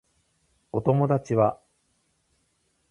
[0.71, 1.61] お友達は